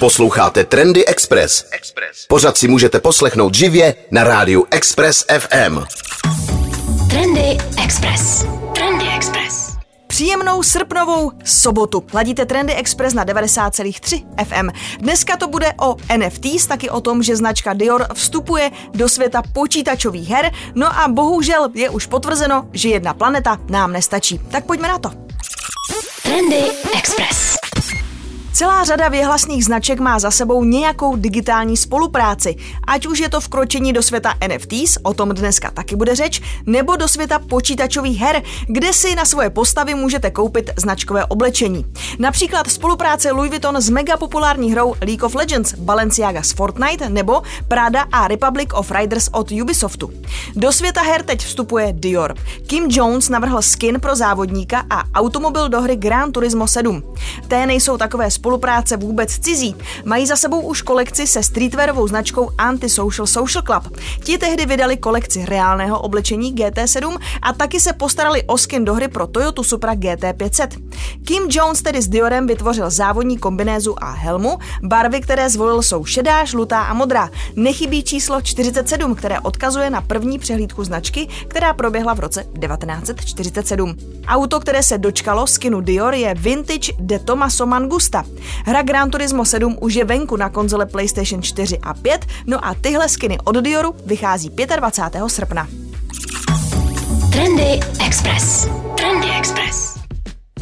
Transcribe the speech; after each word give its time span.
Posloucháte 0.00 0.64
Trendy 0.64 1.06
Express. 1.06 1.64
Pořád 2.28 2.56
si 2.58 2.68
můžete 2.68 3.00
poslechnout 3.00 3.54
živě 3.54 3.94
na 4.10 4.24
rádiu 4.24 4.66
Express 4.70 5.24
FM. 5.38 5.78
Trendy 7.10 7.58
Express. 7.84 8.44
Trendy 8.74 9.04
Express. 9.16 9.76
Příjemnou 10.06 10.62
srpnovou 10.62 11.32
sobotu. 11.44 12.04
Ladíte 12.14 12.46
Trendy 12.46 12.74
Express 12.74 13.14
na 13.14 13.24
90,3 13.24 14.26
FM. 14.44 14.68
Dneska 14.98 15.36
to 15.36 15.48
bude 15.48 15.72
o 15.80 15.96
NFTs, 16.16 16.66
taky 16.66 16.90
o 16.90 17.00
tom, 17.00 17.22
že 17.22 17.36
značka 17.36 17.72
Dior 17.72 18.06
vstupuje 18.14 18.70
do 18.94 19.08
světa 19.08 19.42
počítačových 19.52 20.28
her. 20.28 20.50
No 20.74 20.98
a 20.98 21.08
bohužel 21.08 21.68
je 21.74 21.90
už 21.90 22.06
potvrzeno, 22.06 22.68
že 22.72 22.88
jedna 22.88 23.14
planeta 23.14 23.58
nám 23.68 23.92
nestačí. 23.92 24.38
Tak 24.38 24.64
pojďme 24.64 24.88
na 24.88 24.98
to. 24.98 25.10
Trendy 26.22 26.64
Express. 26.98 27.69
Celá 28.52 28.84
řada 28.84 29.08
věhlasných 29.08 29.64
značek 29.64 30.00
má 30.00 30.18
za 30.18 30.30
sebou 30.30 30.64
nějakou 30.64 31.16
digitální 31.16 31.76
spolupráci, 31.76 32.56
ať 32.86 33.06
už 33.06 33.18
je 33.18 33.28
to 33.28 33.40
vkročení 33.40 33.92
do 33.92 34.02
světa 34.02 34.34
NFTs, 34.48 34.98
o 35.02 35.14
tom 35.14 35.28
dneska 35.28 35.70
taky 35.70 35.96
bude 35.96 36.14
řeč, 36.14 36.42
nebo 36.66 36.96
do 36.96 37.08
světa 37.08 37.38
počítačových 37.38 38.20
her, 38.20 38.42
kde 38.66 38.92
si 38.92 39.14
na 39.14 39.24
svoje 39.24 39.50
postavy 39.50 39.94
můžete 39.94 40.30
koupit 40.30 40.70
značkové 40.76 41.24
oblečení. 41.24 41.86
Například 42.18 42.70
spolupráce 42.70 43.32
Louis 43.32 43.50
Vuitton 43.50 43.80
s 43.80 43.90
mega 43.90 44.16
populární 44.16 44.72
hrou 44.72 44.94
League 45.02 45.24
of 45.24 45.34
Legends, 45.34 45.74
Balenciaga 45.74 46.42
s 46.42 46.52
Fortnite 46.52 47.08
nebo 47.08 47.42
Prada 47.68 48.04
a 48.12 48.28
Republic 48.28 48.68
of 48.74 48.90
Riders 48.90 49.28
od 49.32 49.52
Ubisoftu. 49.52 50.10
Do 50.56 50.72
světa 50.72 51.02
her 51.02 51.22
teď 51.22 51.44
vstupuje 51.44 51.92
Dior. 51.92 52.34
Kim 52.66 52.86
Jones 52.88 53.28
navrhl 53.28 53.62
skin 53.62 54.00
pro 54.00 54.16
závodníka 54.16 54.84
a 54.90 55.02
automobil 55.14 55.68
do 55.68 55.80
hry 55.80 55.96
Gran 55.96 56.32
Turismo 56.32 56.68
7. 56.68 57.02
Té 57.48 57.66
nejsou 57.66 57.96
takové 57.96 58.30
spolupráce 58.40 58.96
vůbec 58.96 59.38
cizí. 59.38 59.76
Mají 60.04 60.26
za 60.26 60.36
sebou 60.36 60.60
už 60.60 60.82
kolekci 60.82 61.26
se 61.26 61.42
streetwearovou 61.42 62.08
značkou 62.08 62.50
Antisocial 62.58 63.26
Social 63.26 63.62
Club. 63.62 63.98
Ti 64.24 64.38
tehdy 64.38 64.66
vydali 64.66 64.96
kolekci 64.96 65.44
reálného 65.44 66.00
oblečení 66.00 66.54
GT7 66.54 67.18
a 67.42 67.52
taky 67.52 67.80
se 67.80 67.92
postarali 67.92 68.42
o 68.42 68.58
skin 68.58 68.84
do 68.84 68.94
hry 68.94 69.08
pro 69.08 69.26
Toyota 69.26 69.62
Supra 69.62 69.94
GT500. 69.94 70.68
Kim 71.24 71.42
Jones 71.50 71.82
tedy 71.82 72.02
s 72.02 72.08
Diorem 72.08 72.46
vytvořil 72.46 72.90
závodní 72.90 73.38
kombinézu 73.38 74.04
a 74.04 74.10
helmu. 74.10 74.58
Barvy, 74.82 75.20
které 75.20 75.50
zvolil, 75.50 75.82
jsou 75.82 76.04
šedá, 76.04 76.44
žlutá 76.44 76.82
a 76.82 76.94
modrá. 76.94 77.30
Nechybí 77.56 78.02
číslo 78.02 78.40
47, 78.40 79.14
které 79.14 79.40
odkazuje 79.40 79.90
na 79.90 80.00
první 80.00 80.38
přehlídku 80.38 80.84
značky, 80.84 81.28
která 81.48 81.74
proběhla 81.74 82.14
v 82.14 82.20
roce 82.20 82.42
1947. 82.42 83.96
Auto, 84.26 84.60
které 84.60 84.82
se 84.82 84.98
dočkalo 84.98 85.46
skinu 85.46 85.80
Dior, 85.80 86.14
je 86.14 86.34
Vintage 86.34 86.92
de 86.98 87.18
Tomaso 87.18 87.66
Mangusta. 87.66 88.24
Hra 88.66 88.82
Gran 88.82 89.10
Turismo 89.10 89.44
7 89.44 89.76
už 89.80 89.94
je 89.94 90.04
venku 90.04 90.36
na 90.36 90.48
konzole 90.48 90.86
PlayStation 90.86 91.42
4 91.42 91.78
a 91.82 91.94
5, 91.94 92.26
no 92.46 92.64
a 92.64 92.74
tyhle 92.74 93.08
skiny 93.08 93.38
od 93.44 93.56
Dioru 93.56 93.94
vychází 94.06 94.50
25. 94.76 95.22
srpna. 95.26 95.68
Trendy 97.32 97.80
Express. 98.06 98.68
Trendy 98.96 99.28
Express. 99.38 99.98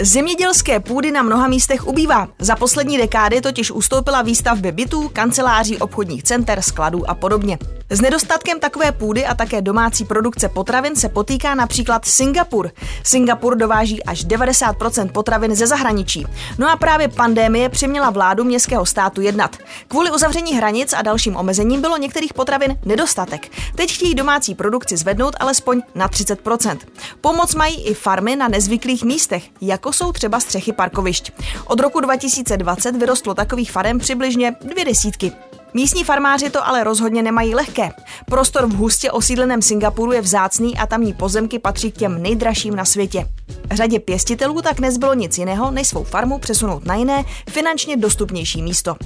Zemědělské 0.01 0.81
půdy 0.81 1.11
na 1.11 1.23
mnoha 1.23 1.49
místech 1.49 1.87
ubývá. 1.87 2.29
Za 2.39 2.57
poslední 2.57 2.99
dekády 2.99 3.41
totiž 3.41 3.71
ustoupila 3.71 4.23
výstavby 4.23 4.73
bytů, 4.73 5.09
kanceláří, 5.13 5.79
obchodních 5.79 6.23
center, 6.23 6.63
skladů 6.63 7.11
a 7.11 7.15
podobně. 7.15 7.59
S 7.91 8.00
nedostatkem 8.00 8.61
takové 8.61 8.92
půdy 8.92 9.27
a 9.27 9.34
také 9.34 9.62
domácí 9.62 10.05
produkce 10.05 10.48
potravin 10.48 10.97
se 10.97 11.08
potýká 11.08 11.55
například 11.55 12.05
Singapur. 12.05 12.70
Singapur 13.05 13.56
dováží 13.56 14.05
až 14.05 14.27
90% 14.27 15.12
potravin 15.12 15.55
ze 15.55 15.67
zahraničí. 15.67 16.27
No 16.59 16.70
a 16.70 16.77
právě 16.77 17.09
pandémie 17.09 17.69
přiměla 17.69 18.11
vládu 18.11 18.44
městského 18.44 18.86
státu 18.86 19.20
jednat. 19.20 19.56
Kvůli 19.89 20.11
uzavření 20.11 20.55
hranic 20.56 20.92
a 20.92 21.03
dalším 21.03 21.36
omezením 21.36 21.81
bylo 21.81 21.97
některých 21.97 22.34
potravin 22.34 22.78
nedostatek. 22.84 23.50
Teď 23.75 23.94
chtějí 23.94 24.14
domácí 24.14 24.55
produkci 24.55 24.97
zvednout 24.97 25.36
alespoň 25.41 25.83
na 25.94 26.09
30%. 26.09 26.78
Pomoc 27.21 27.54
mají 27.54 27.87
i 27.87 27.94
farmy 27.94 28.37
na 28.37 28.48
nezvyklých 28.48 29.04
místech, 29.04 29.44
jako 29.60 29.93
jsou 29.93 30.12
třeba 30.12 30.41
střechy 30.41 30.72
parkovišť. 30.72 31.32
Od 31.66 31.81
roku 31.81 32.00
2020 32.00 32.97
vyrostlo 32.97 33.34
takových 33.34 33.72
farem 33.72 33.98
přibližně 33.98 34.56
dvě 34.60 34.84
desítky. 34.84 35.32
Místní 35.75 36.05
farmáři 36.05 36.51
to 36.51 36.67
ale 36.67 36.84
rozhodně 36.84 37.23
nemají 37.23 37.55
lehké. 37.55 37.91
Prostor 38.27 38.67
v 38.67 38.77
hustě 38.77 39.11
osídleném 39.11 39.62
Singapuru 39.62 40.12
je 40.12 40.21
vzácný 40.21 40.79
a 40.79 40.87
tamní 40.87 41.12
pozemky 41.12 41.59
patří 41.59 41.93
k 41.93 41.97
těm 41.97 42.23
nejdražším 42.23 42.77
na 42.77 42.84
světě. 42.84 43.29
Řadě 43.71 44.01
pěstitelů 44.01 44.62
tak 44.62 44.81
nezbylo 44.81 45.15
nic 45.15 45.39
jiného, 45.39 45.71
než 45.71 45.89
svou 45.89 46.05
farmu 46.05 46.39
přesunout 46.39 46.84
na 46.84 46.95
jiné, 46.95 47.25
finančně 47.51 47.97
dostupnější 47.97 48.62
místo. 48.62 48.97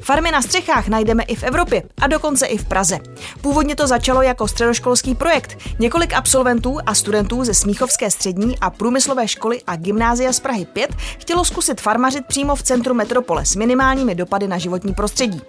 Farmy 0.00 0.30
na 0.30 0.42
střechách 0.42 0.88
najdeme 0.88 1.22
i 1.22 1.34
v 1.34 1.42
Evropě 1.42 1.82
a 2.00 2.06
dokonce 2.06 2.46
i 2.46 2.58
v 2.58 2.64
Praze. 2.64 2.98
Původně 3.40 3.76
to 3.76 3.86
začalo 3.86 4.22
jako 4.22 4.48
středoškolský 4.48 5.14
projekt. 5.14 5.58
Několik 5.78 6.12
absolventů 6.12 6.78
a 6.86 6.94
studentů 6.94 7.44
ze 7.44 7.54
Smíchovské 7.54 8.10
střední 8.10 8.58
a 8.58 8.70
průmyslové 8.70 9.28
školy 9.28 9.60
a 9.66 9.76
gymnázia 9.76 10.32
z 10.32 10.40
Prahy 10.40 10.64
5 10.64 10.94
chtělo 11.18 11.44
zkusit 11.44 11.80
farmařit 11.80 12.26
přímo 12.26 12.54
v 12.54 12.62
centru 12.62 12.94
metropole 12.94 13.46
s 13.46 13.56
minimálními 13.56 14.14
dopady 14.14 14.48
na 14.48 14.58
životní 14.58 14.94
prostředí. 14.94 15.40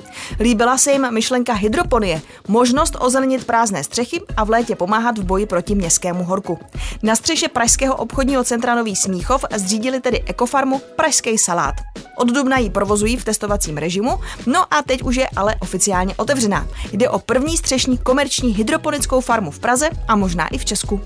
Líbila 0.61 0.77
se 0.77 0.91
jim 0.91 1.11
myšlenka 1.11 1.53
hydroponie, 1.53 2.21
možnost 2.47 2.97
ozelenit 2.99 3.45
prázdné 3.45 3.83
střechy 3.83 4.21
a 4.37 4.43
v 4.43 4.49
létě 4.49 4.75
pomáhat 4.75 5.17
v 5.17 5.23
boji 5.23 5.45
proti 5.45 5.75
městskému 5.75 6.23
horku. 6.23 6.59
Na 7.03 7.15
střeše 7.15 7.47
Pražského 7.47 7.95
obchodního 7.95 8.43
centra 8.43 8.75
Nový 8.75 8.95
Smíchov 8.95 9.45
zřídili 9.55 10.01
tedy 10.01 10.23
ekofarmu 10.25 10.81
Pražský 10.95 11.37
salát. 11.37 11.75
Od 12.17 12.27
dubna 12.27 12.57
ji 12.57 12.69
provozují 12.69 13.17
v 13.17 13.25
testovacím 13.25 13.77
režimu, 13.77 14.19
no 14.45 14.73
a 14.73 14.81
teď 14.81 15.03
už 15.03 15.15
je 15.15 15.27
ale 15.35 15.55
oficiálně 15.59 16.15
otevřená. 16.15 16.67
Jde 16.91 17.09
o 17.09 17.19
první 17.19 17.57
střešní 17.57 17.97
komerční 17.97 18.53
hydroponickou 18.53 19.21
farmu 19.21 19.51
v 19.51 19.59
Praze 19.59 19.89
a 20.07 20.15
možná 20.15 20.47
i 20.47 20.57
v 20.57 20.65
Česku. 20.65 21.01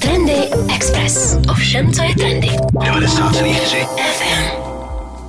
Trendy 0.00 0.50
Express. 0.74 1.36
Ovšem, 1.50 1.92
co 1.92 2.02
je 2.02 2.14
trendy. 2.14 2.48
90,3 2.48 3.86
FM. 3.86 4.65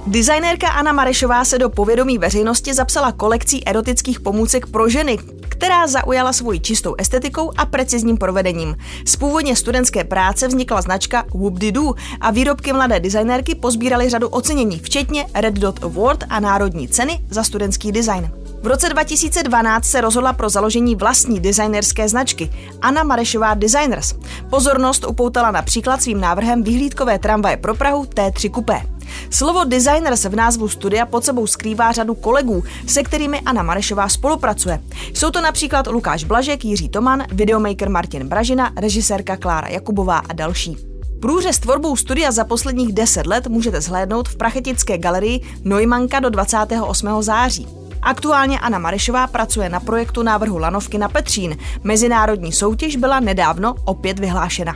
Designérka 0.08 0.68
Anna 0.68 0.92
Marešová 0.92 1.46
se 1.46 1.58
do 1.58 1.70
povědomí 1.70 2.18
veřejnosti 2.18 2.74
zapsala 2.74 3.12
kolekcí 3.12 3.68
erotických 3.68 4.20
pomůcek 4.20 4.66
pro 4.68 4.90
ženy, 4.90 5.18
která 5.50 5.88
zaujala 5.88 6.34
svoji 6.34 6.60
čistou 6.60 6.96
estetikou 6.98 7.52
a 7.58 7.66
precizním 7.66 8.18
provedením. 8.18 8.76
Z 9.06 9.16
původně 9.16 9.56
studentské 9.56 10.04
práce 10.04 10.48
vznikla 10.48 10.82
značka 10.82 11.24
Whoop-de-doo 11.34 11.94
a 12.22 12.32
výrobky 12.32 12.74
mladé 12.74 13.00
designérky 13.00 13.56
pozbíraly 13.56 14.10
řadu 14.10 14.28
ocenění, 14.28 14.80
včetně 14.80 15.26
Red 15.34 15.54
Dot 15.54 15.84
Award 15.84 16.24
a 16.30 16.40
národní 16.40 16.88
ceny 16.88 17.20
za 17.30 17.44
studentský 17.44 17.92
design. 17.92 18.32
V 18.62 18.68
roce 18.68 18.90
2012 18.90 19.86
se 19.86 20.02
rozhodla 20.02 20.34
pro 20.34 20.50
založení 20.50 20.96
vlastní 20.96 21.40
designerské 21.40 22.10
značky 22.10 22.50
Anna 22.82 23.04
Marešová 23.04 23.54
Designers. 23.54 24.14
Pozornost 24.50 25.06
upoutala 25.08 25.52
například 25.52 26.02
svým 26.02 26.22
návrhem 26.22 26.64
vyhlídkové 26.64 27.20
tramvaje 27.20 27.58
pro 27.58 27.76
Prahu 27.76 28.04
T3 28.04 28.56
Coupé. 28.56 28.97
Slovo 29.30 29.64
designer 29.64 30.18
se 30.18 30.30
v 30.30 30.36
názvu 30.36 30.68
studia 30.68 31.06
pod 31.06 31.26
sebou 31.26 31.48
skrývá 31.48 31.92
řadu 31.92 32.16
kolegů, 32.16 32.64
se 32.88 33.04
kterými 33.04 33.42
Anna 33.42 33.64
Marešová 33.64 34.10
spolupracuje. 34.10 34.80
Jsou 35.14 35.32
to 35.32 35.42
například 35.42 35.88
Lukáš 35.88 36.24
Blažek, 36.24 36.66
Jiří 36.66 36.90
Toman, 36.90 37.24
videomaker 37.32 37.90
Martin 37.90 38.28
Bražina, 38.28 38.72
režisérka 38.78 39.38
Klára 39.38 39.68
Jakubová 39.68 40.18
a 40.18 40.34
další. 40.34 40.78
Průřez 41.22 41.60
tvorbou 41.60 41.96
studia 41.96 42.32
za 42.32 42.44
posledních 42.44 42.94
10 42.94 43.28
let 43.28 43.48
můžete 43.48 43.82
zhlédnout 43.82 44.30
v 44.30 44.38
Prachetické 44.38 44.98
galerii 44.98 45.42
Neumanka 45.64 46.20
do 46.20 46.30
28. 46.30 47.22
září. 47.22 47.68
Aktuálně 48.02 48.60
Anna 48.60 48.80
Marešová 48.80 49.28
pracuje 49.28 49.70
na 49.70 49.80
projektu 49.80 50.24
návrhu 50.24 50.58
lanovky 50.58 50.98
na 50.98 51.10
Petřín. 51.10 51.58
Mezinárodní 51.84 52.52
soutěž 52.52 52.96
byla 52.96 53.20
nedávno 53.20 53.76
opět 53.86 54.20
vyhlášena. 54.20 54.76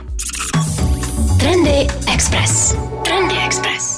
Trendy 1.40 1.86
Express. 2.14 2.76
Trendy 3.04 3.34
Express. 3.46 3.91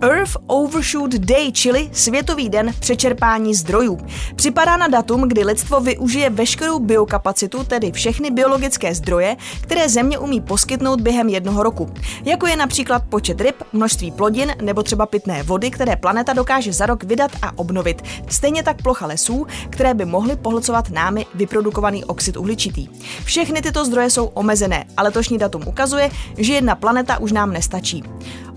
Earth 0.00 0.36
Overshoot 0.46 1.14
Day, 1.14 1.52
čili 1.52 1.90
Světový 1.92 2.48
den 2.48 2.74
přečerpání 2.80 3.54
zdrojů. 3.54 3.98
Připadá 4.36 4.76
na 4.76 4.88
datum, 4.88 5.28
kdy 5.28 5.44
lidstvo 5.44 5.80
využije 5.80 6.30
veškerou 6.30 6.78
biokapacitu, 6.78 7.64
tedy 7.64 7.92
všechny 7.92 8.30
biologické 8.30 8.94
zdroje, 8.94 9.36
které 9.60 9.88
Země 9.88 10.18
umí 10.18 10.40
poskytnout 10.40 11.00
během 11.00 11.28
jednoho 11.28 11.62
roku. 11.62 11.90
Jako 12.24 12.46
je 12.46 12.56
například 12.56 13.02
počet 13.08 13.40
ryb, 13.40 13.62
množství 13.72 14.10
plodin 14.10 14.54
nebo 14.62 14.82
třeba 14.82 15.06
pitné 15.06 15.42
vody, 15.42 15.70
které 15.70 15.96
planeta 15.96 16.32
dokáže 16.32 16.72
za 16.72 16.86
rok 16.86 17.04
vydat 17.04 17.30
a 17.42 17.58
obnovit. 17.58 18.02
Stejně 18.28 18.62
tak 18.62 18.82
plocha 18.82 19.06
lesů, 19.06 19.46
které 19.70 19.94
by 19.94 20.04
mohly 20.04 20.36
pohlcovat 20.36 20.90
námi 20.90 21.26
vyprodukovaný 21.34 22.04
oxid 22.04 22.36
uhličitý. 22.36 22.88
Všechny 23.24 23.62
tyto 23.62 23.84
zdroje 23.84 24.10
jsou 24.10 24.24
omezené 24.26 24.84
a 24.96 25.02
letošní 25.02 25.38
datum 25.38 25.62
ukazuje, 25.66 26.10
že 26.36 26.52
jedna 26.52 26.74
planeta 26.74 27.18
už 27.18 27.32
nám 27.32 27.52
nestačí. 27.52 28.04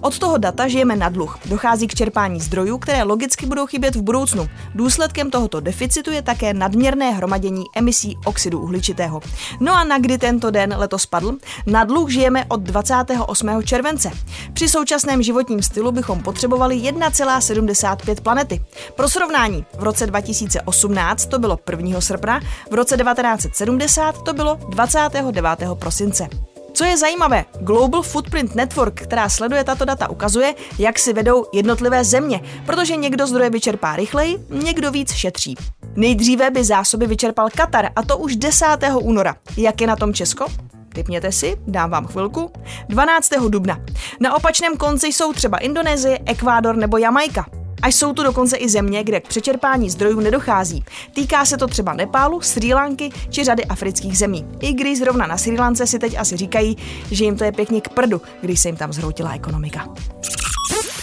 Od 0.02 0.20
toho 0.20 0.38
data 0.38 0.68
žijeme 0.68 0.96
na 0.96 1.10
dluh. 1.10 1.38
Dochází 1.46 1.88
k 1.88 1.96
čerpání 1.96 2.40
zdrojů, 2.40 2.78
které 2.78 3.04
logicky 3.04 3.46
budou 3.46 3.66
chybět 3.66 3.96
v 3.96 4.02
budoucnu. 4.02 4.50
Důsledkem 4.76 5.32
tohoto 5.32 5.60
deficitu 5.60 6.12
je 6.12 6.22
také 6.22 6.54
nadměrné 6.54 7.12
hromadění 7.12 7.64
emisí 7.76 8.18
oxidu 8.26 8.60
uhličitého. 8.60 9.22
No 9.60 9.74
a 9.74 9.84
na 9.84 10.00
kdy 10.00 10.18
tento 10.18 10.52
den 10.52 10.76
letos 10.78 11.06
padl? 11.06 11.38
Na 11.66 11.84
dluh 11.84 12.10
žijeme 12.10 12.46
od 12.48 12.62
28. 12.62 13.64
července. 13.64 14.12
Při 14.54 14.70
současném 14.70 15.24
životním 15.24 15.64
stylu 15.64 15.92
bychom 15.92 16.20
potřebovali 16.20 16.76
1,75 16.76 18.22
planety. 18.22 18.64
Pro 18.96 19.10
srovnání, 19.10 19.66
v 19.80 19.84
roce 19.84 20.08
2018 20.08 21.26
to 21.26 21.40
bylo 21.40 21.60
1. 21.70 22.02
srpna, 22.02 22.40
v 22.72 22.74
roce 22.74 22.98
1970 22.98 24.22
to 24.22 24.34
bylo 24.34 24.60
29. 24.70 25.60
prosince. 25.80 26.51
Co 26.82 26.86
je 26.86 26.98
zajímavé, 26.98 27.46
Global 27.60 28.02
Footprint 28.02 28.56
Network, 28.56 29.02
která 29.02 29.30
sleduje 29.30 29.64
tato 29.64 29.86
data, 29.86 30.10
ukazuje, 30.10 30.56
jak 30.80 31.00
si 31.00 31.14
vedou 31.14 31.46
jednotlivé 31.54 32.04
země, 32.04 32.42
protože 32.66 32.96
někdo 32.96 33.28
zdroje 33.28 33.50
vyčerpá 33.50 33.96
rychleji, 33.96 34.38
někdo 34.50 34.92
víc 34.92 35.12
šetří. 35.12 35.56
Nejdříve 35.96 36.50
by 36.50 36.64
zásoby 36.64 37.08
vyčerpal 37.08 37.50
Katar, 37.50 37.90
a 37.96 38.04
to 38.04 38.18
už 38.18 38.36
10. 38.36 38.66
února. 39.02 39.36
Jak 39.58 39.82
je 39.82 39.88
na 39.88 39.96
tom 39.96 40.14
Česko? 40.14 40.46
Typněte 40.94 41.32
si, 41.32 41.58
dám 41.68 41.90
vám 41.90 42.08
chvilku. 42.08 42.52
12. 42.90 43.30
dubna. 43.50 43.80
Na 44.20 44.36
opačném 44.36 44.78
konci 44.78 45.08
jsou 45.08 45.34
třeba 45.34 45.58
Indonésie, 45.58 46.20
Ekvádor 46.26 46.76
nebo 46.76 46.98
Jamajka. 46.98 47.61
A 47.82 47.88
jsou 47.88 48.14
tu 48.14 48.24
dokonce 48.24 48.58
i 48.58 48.70
země, 48.70 49.04
kde 49.04 49.20
k 49.20 49.28
přečerpání 49.28 49.90
zdrojů 49.90 50.20
nedochází. 50.20 50.84
Týká 51.14 51.46
se 51.46 51.58
to 51.58 51.68
třeba 51.68 51.94
Nepálu, 51.94 52.42
Sri 52.42 52.74
Lanky 52.74 53.10
či 53.30 53.44
řady 53.44 53.66
afrických 53.66 54.18
zemí. 54.18 54.46
I 54.60 54.74
když 54.74 55.00
zrovna 55.00 55.28
na 55.28 55.38
Sri 55.38 55.58
Lance 55.58 55.88
si 55.88 56.00
teď 56.00 56.20
asi 56.20 56.38
říkají, 56.38 56.78
že 57.12 57.24
jim 57.24 57.38
to 57.38 57.44
je 57.44 57.52
pěkně 57.52 57.82
k 57.82 57.90
prdu, 57.90 58.22
když 58.42 58.60
se 58.60 58.68
jim 58.68 58.78
tam 58.78 58.94
zhroutila 58.94 59.34
ekonomika. 59.34 59.88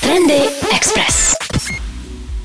Trendy. 0.00 0.42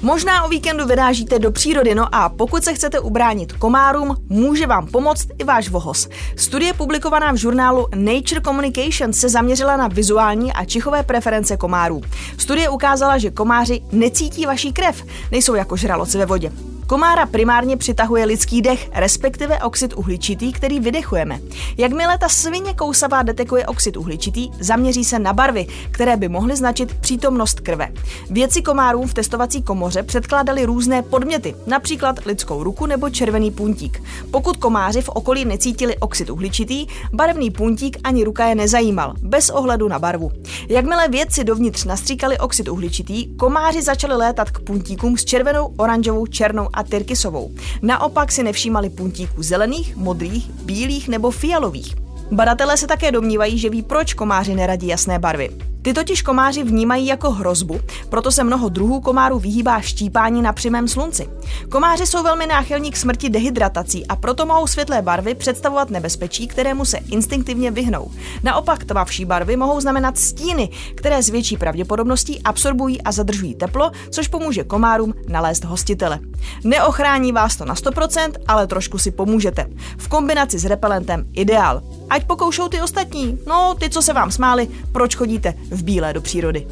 Možná 0.06 0.44
o 0.44 0.50
víkendu 0.50 0.86
vyrážíte 0.86 1.40
do 1.40 1.52
přírody, 1.52 1.96
no 1.96 2.16
a 2.16 2.30
pokud 2.30 2.64
se 2.64 2.74
chcete 2.74 3.00
ubránit 3.00 3.54
komárům, 3.54 4.16
může 4.30 4.68
vám 4.68 4.88
pomoct 4.88 5.28
i 5.40 5.44
váš 5.44 5.70
vohos. 5.70 6.10
Studie 6.36 6.74
publikovaná 6.74 7.32
v 7.32 7.36
žurnálu 7.36 7.88
Nature 7.96 8.42
Communications 8.42 9.18
se 9.18 9.30
zaměřila 9.30 9.78
na 9.78 9.88
vizuální 9.88 10.54
a 10.54 10.66
čichové 10.66 11.04
preference 11.04 11.58
komárů. 11.58 12.02
Studie 12.38 12.70
ukázala, 12.70 13.18
že 13.18 13.32
komáři 13.32 13.82
necítí 13.92 14.46
vaší 14.46 14.74
krev, 14.74 15.04
nejsou 15.32 15.56
jako 15.56 15.78
žraloci 15.78 16.18
ve 16.18 16.26
vodě. 16.26 16.52
Komára 16.88 17.26
primárně 17.26 17.78
přitahuje 17.78 18.26
lidský 18.26 18.62
dech, 18.62 18.90
respektive 18.94 19.60
oxid 19.60 19.94
uhličitý, 19.98 20.54
který 20.54 20.80
vydechujeme. 20.80 21.40
Jakmile 21.78 22.18
ta 22.18 22.30
svině 22.30 22.74
kousavá 22.74 23.24
detekuje 23.24 23.66
oxid 23.66 23.98
uhličitý, 23.98 24.50
zaměří 24.60 25.06
se 25.06 25.20
na 25.20 25.34
barvy, 25.34 25.68
které 25.92 26.18
by 26.18 26.30
mohly 26.30 26.56
značit 26.56 26.94
přítomnost 26.94 27.60
krve. 27.60 27.90
Vědci 28.30 28.62
komárům 28.62 29.08
v 29.08 29.14
testovací 29.14 29.64
komoře 29.64 30.04
předkládali 30.04 30.66
různé 30.66 31.02
podměty, 31.02 31.56
například 31.68 32.26
lidskou 32.26 32.64
ruku 32.64 32.86
nebo 32.86 33.10
červený 33.10 33.52
puntík. 33.52 34.04
Pokud 34.32 34.58
komáři 34.58 35.02
v 35.02 35.10
okolí 35.10 35.46
necítili 35.46 35.98
oxid 35.98 36.30
uhličitý, 36.30 36.88
barevný 37.14 37.52
puntík 37.52 37.98
ani 38.04 38.24
ruka 38.24 38.46
je 38.46 38.56
nezajímal, 38.56 39.14
bez 39.22 39.50
ohledu 39.50 39.88
na 39.88 40.00
barvu. 40.00 40.32
Jakmile 40.70 41.08
vědci 41.08 41.44
dovnitř 41.44 41.86
nastříkali 41.86 42.38
oxid 42.38 42.70
uhličitý, 42.70 43.36
komáři 43.36 43.82
začali 43.82 44.16
létat 44.16 44.52
k 44.52 44.60
puntíkům 44.60 45.18
s 45.18 45.26
červenou, 45.26 45.74
oranžovou, 45.78 46.26
černou 46.26 46.68
a 46.74 46.84
tyrkysovou. 46.84 47.52
Naopak 47.82 48.32
si 48.32 48.44
nevšímali 48.44 48.90
puntíků 48.90 49.44
zelených, 49.44 49.96
modrých, 49.96 50.52
bílých 50.52 51.08
nebo 51.08 51.32
fialových. 51.32 51.96
Badatelé 52.32 52.78
se 52.78 52.88
také 52.88 53.12
domnívají, 53.12 53.60
že 53.60 53.70
ví, 53.70 53.82
proč 53.82 54.14
komáři 54.14 54.56
neradí 54.56 54.88
jasné 54.88 55.20
barvy. 55.20 55.73
Ty 55.84 55.94
totiž 55.94 56.22
komáři 56.22 56.64
vnímají 56.64 57.08
jako 57.08 57.32
hrozbu, 57.32 57.80
proto 58.10 58.32
se 58.32 58.44
mnoho 58.44 58.70
druhů 58.70 59.02
komárů 59.02 59.40
vyhýbá 59.40 59.82
štípání 59.82 60.42
na 60.42 60.54
přímém 60.54 60.88
slunci. 60.88 61.30
Komáři 61.70 62.06
jsou 62.06 62.24
velmi 62.24 62.48
náchylní 62.48 62.92
k 62.92 62.98
smrti 62.98 63.30
dehydratací 63.30 64.08
a 64.08 64.16
proto 64.16 64.46
mohou 64.46 64.68
světlé 64.68 65.02
barvy 65.02 65.36
představovat 65.36 65.90
nebezpečí, 65.90 66.48
kterému 66.48 66.86
se 66.86 66.98
instinktivně 66.98 67.72
vyhnou. 67.72 68.12
Naopak 68.44 68.84
tmavší 68.84 69.26
barvy 69.26 69.58
mohou 69.58 69.82
znamenat 69.82 70.18
stíny, 70.18 70.70
které 70.96 71.24
s 71.24 71.30
větší 71.30 71.58
pravděpodobností 71.58 72.42
absorbují 72.42 73.02
a 73.02 73.12
zadržují 73.12 73.56
teplo, 73.56 73.92
což 74.10 74.28
pomůže 74.28 74.64
komárům 74.64 75.14
nalézt 75.28 75.64
hostitele. 75.64 76.20
Neochrání 76.64 77.32
vás 77.32 77.56
to 77.56 77.66
na 77.66 77.76
100%, 77.76 78.32
ale 78.48 78.68
trošku 78.68 78.98
si 78.98 79.12
pomůžete. 79.12 79.66
V 79.98 80.08
kombinaci 80.08 80.60
s 80.60 80.66
repelentem 80.66 81.26
ideál. 81.34 81.82
Ať 82.10 82.24
pokoušou 82.24 82.68
ty 82.68 82.82
ostatní. 82.82 83.38
No, 83.48 83.76
ty, 83.80 83.90
co 83.90 84.02
se 84.02 84.14
vám 84.14 84.32
smáli, 84.32 84.68
proč 84.92 85.16
chodíte 85.16 85.54
v 85.74 85.84
bílé 85.84 86.14
do 86.14 86.22
přírody. 86.22 86.68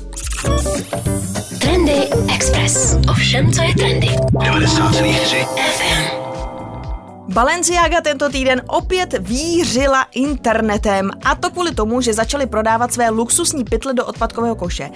Trendy 1.59 1.93
Express. 2.33 2.97
Ovšem, 3.09 3.51
co 3.53 3.63
je 3.63 3.75
trendy. 3.75 4.07
90,3 4.07 5.45
FM. 5.45 6.20
Balenciaga 7.31 8.01
tento 8.01 8.29
týden 8.29 8.61
opět 8.67 9.15
vířila 9.19 10.05
internetem 10.11 11.11
a 11.23 11.35
to 11.35 11.51
kvůli 11.51 11.75
tomu, 11.75 12.01
že 12.01 12.13
začali 12.13 12.45
prodávat 12.45 12.93
své 12.93 13.09
luxusní 13.09 13.63
pytle 13.63 13.93
do 13.93 14.05
odpadkového 14.05 14.55
koše. 14.55 14.89